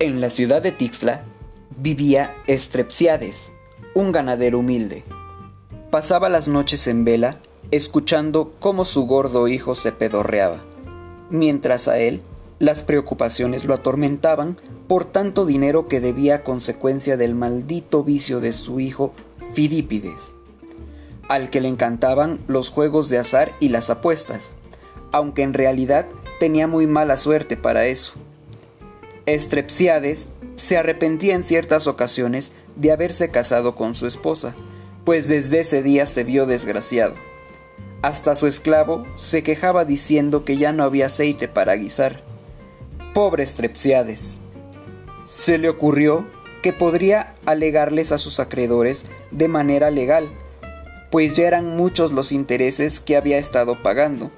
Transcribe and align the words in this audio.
En 0.00 0.20
la 0.20 0.30
ciudad 0.30 0.62
de 0.62 0.70
Tixla 0.70 1.24
vivía 1.76 2.32
Estrepsiades, 2.46 3.50
un 3.94 4.12
ganadero 4.12 4.60
humilde. 4.60 5.02
Pasaba 5.90 6.28
las 6.28 6.46
noches 6.46 6.86
en 6.86 7.04
vela, 7.04 7.40
escuchando 7.72 8.54
cómo 8.60 8.84
su 8.84 9.06
gordo 9.06 9.48
hijo 9.48 9.74
se 9.74 9.90
pedorreaba, 9.90 10.62
mientras 11.30 11.88
a 11.88 11.98
él 11.98 12.22
las 12.60 12.84
preocupaciones 12.84 13.64
lo 13.64 13.74
atormentaban 13.74 14.56
por 14.86 15.04
tanto 15.04 15.44
dinero 15.44 15.88
que 15.88 15.98
debía 15.98 16.36
a 16.36 16.44
consecuencia 16.44 17.16
del 17.16 17.34
maldito 17.34 18.04
vicio 18.04 18.38
de 18.38 18.52
su 18.52 18.78
hijo 18.78 19.14
Fidípides, 19.52 20.20
al 21.28 21.50
que 21.50 21.60
le 21.60 21.66
encantaban 21.66 22.38
los 22.46 22.68
juegos 22.68 23.08
de 23.08 23.18
azar 23.18 23.50
y 23.58 23.70
las 23.70 23.90
apuestas, 23.90 24.52
aunque 25.10 25.42
en 25.42 25.54
realidad 25.54 26.06
tenía 26.38 26.68
muy 26.68 26.86
mala 26.86 27.16
suerte 27.16 27.56
para 27.56 27.86
eso. 27.86 28.14
Estrepsiades 29.34 30.30
se 30.56 30.78
arrepentía 30.78 31.34
en 31.34 31.44
ciertas 31.44 31.86
ocasiones 31.86 32.52
de 32.76 32.92
haberse 32.92 33.30
casado 33.30 33.74
con 33.74 33.94
su 33.94 34.06
esposa, 34.06 34.54
pues 35.04 35.28
desde 35.28 35.60
ese 35.60 35.82
día 35.82 36.06
se 36.06 36.24
vio 36.24 36.46
desgraciado. 36.46 37.14
Hasta 38.00 38.34
su 38.36 38.46
esclavo 38.46 39.06
se 39.16 39.42
quejaba 39.42 39.84
diciendo 39.84 40.46
que 40.46 40.56
ya 40.56 40.72
no 40.72 40.82
había 40.82 41.06
aceite 41.06 41.46
para 41.46 41.74
guisar. 41.74 42.22
Pobre 43.12 43.42
Estrepsiades. 43.42 44.38
Se 45.26 45.58
le 45.58 45.68
ocurrió 45.68 46.26
que 46.62 46.72
podría 46.72 47.34
alegarles 47.44 48.12
a 48.12 48.18
sus 48.18 48.40
acreedores 48.40 49.04
de 49.30 49.48
manera 49.48 49.90
legal, 49.90 50.30
pues 51.10 51.34
ya 51.34 51.46
eran 51.46 51.76
muchos 51.76 52.12
los 52.12 52.32
intereses 52.32 52.98
que 52.98 53.18
había 53.18 53.36
estado 53.36 53.82
pagando, 53.82 54.30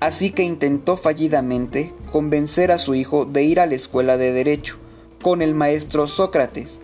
así 0.00 0.30
que 0.30 0.42
intentó 0.42 0.96
fallidamente 0.96 1.92
convencer 2.12 2.72
a 2.72 2.78
su 2.78 2.94
hijo 2.94 3.24
de 3.24 3.42
ir 3.42 3.60
a 3.60 3.66
la 3.66 3.74
escuela 3.74 4.16
de 4.16 4.32
derecho 4.32 4.78
con 5.22 5.42
el 5.42 5.54
maestro 5.54 6.06
Sócrates, 6.06 6.80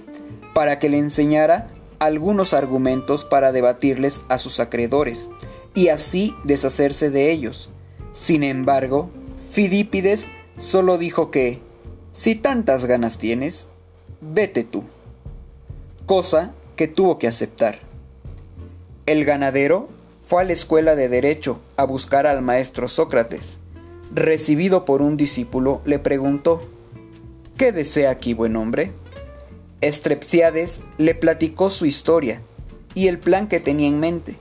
para 0.54 0.78
que 0.78 0.88
le 0.88 0.98
enseñara 0.98 1.68
algunos 1.98 2.54
argumentos 2.54 3.24
para 3.24 3.52
debatirles 3.52 4.22
a 4.28 4.38
sus 4.38 4.60
acreedores, 4.60 5.28
y 5.74 5.88
así 5.88 6.34
deshacerse 6.44 7.10
de 7.10 7.30
ellos. 7.30 7.70
Sin 8.12 8.42
embargo, 8.42 9.10
Fidípides 9.52 10.28
solo 10.56 10.96
dijo 10.96 11.30
que, 11.30 11.60
si 12.12 12.34
tantas 12.34 12.86
ganas 12.86 13.18
tienes, 13.18 13.68
vete 14.20 14.64
tú. 14.64 14.84
Cosa 16.06 16.54
que 16.76 16.88
tuvo 16.88 17.18
que 17.18 17.28
aceptar. 17.28 17.78
El 19.06 19.24
ganadero 19.24 19.88
fue 20.20 20.42
a 20.42 20.44
la 20.44 20.52
escuela 20.52 20.94
de 20.94 21.08
derecho 21.08 21.60
a 21.76 21.84
buscar 21.84 22.26
al 22.26 22.42
maestro 22.42 22.88
Sócrates. 22.88 23.58
Recibido 24.12 24.84
por 24.84 25.02
un 25.02 25.16
discípulo, 25.16 25.80
le 25.84 25.98
preguntó, 25.98 26.62
¿Qué 27.56 27.72
desea 27.72 28.10
aquí, 28.10 28.34
buen 28.34 28.56
hombre? 28.56 28.92
Estrepsiades 29.80 30.80
le 30.98 31.14
platicó 31.14 31.70
su 31.70 31.86
historia 31.86 32.42
y 32.94 33.08
el 33.08 33.18
plan 33.18 33.48
que 33.48 33.60
tenía 33.60 33.88
en 33.88 34.00
mente. 34.00 34.36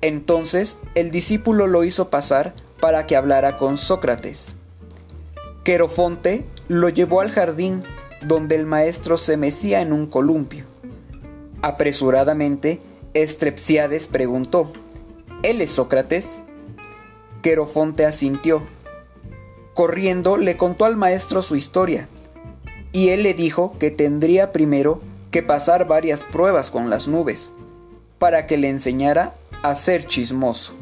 Entonces 0.00 0.78
el 0.94 1.10
discípulo 1.10 1.66
lo 1.66 1.84
hizo 1.84 2.10
pasar 2.10 2.54
para 2.80 3.06
que 3.06 3.16
hablara 3.16 3.56
con 3.56 3.78
Sócrates. 3.78 4.54
Querofonte 5.62 6.44
lo 6.68 6.88
llevó 6.88 7.20
al 7.20 7.30
jardín 7.30 7.82
donde 8.26 8.54
el 8.54 8.66
maestro 8.66 9.16
se 9.16 9.36
mecía 9.36 9.80
en 9.80 9.92
un 9.92 10.06
columpio. 10.06 10.64
Apresuradamente, 11.62 12.80
Estrepsiades 13.14 14.06
preguntó, 14.06 14.72
¿Él 15.44 15.60
es 15.60 15.72
Sócrates? 15.72 16.38
Querofonte 17.42 18.06
asintió. 18.06 18.62
Corriendo 19.74 20.38
le 20.38 20.56
contó 20.56 20.86
al 20.86 20.96
maestro 20.96 21.42
su 21.42 21.54
historia, 21.54 22.08
y 22.92 23.10
él 23.10 23.24
le 23.24 23.34
dijo 23.34 23.76
que 23.78 23.90
tendría 23.90 24.52
primero 24.52 25.02
que 25.30 25.42
pasar 25.42 25.86
varias 25.86 26.24
pruebas 26.24 26.70
con 26.70 26.88
las 26.88 27.08
nubes, 27.08 27.50
para 28.18 28.46
que 28.46 28.56
le 28.56 28.70
enseñara 28.70 29.34
a 29.62 29.74
ser 29.74 30.06
chismoso. 30.06 30.72